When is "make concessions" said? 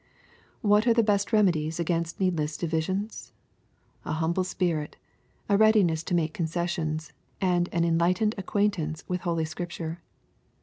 6.15-7.13